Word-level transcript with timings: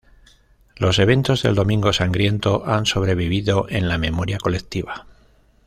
Los 0.77 0.97
eventos 0.97 1.43
del 1.43 1.53
Domingo 1.53 1.93
Sangriento 1.93 2.63
han 2.65 2.87
sobrevivido 2.87 3.67
en 3.69 3.87
la 3.87 3.99
memoria 3.99 4.39
colectiva. 4.39 5.05